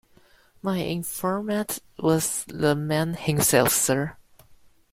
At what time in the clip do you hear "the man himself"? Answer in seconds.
2.45-3.69